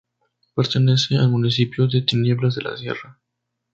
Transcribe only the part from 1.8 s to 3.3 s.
de Tinieblas de la Sierra.